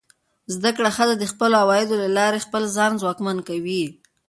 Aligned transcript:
زده 0.53 0.71
کړه 0.77 0.89
ښځه 0.97 1.15
د 1.17 1.23
خپلو 1.31 1.55
عوایدو 1.63 1.95
له 2.03 2.09
لارې 2.17 2.43
خپل 2.45 2.63
ځان 2.75 2.91
ځواکمن 3.01 3.37
کوي. 3.49 3.83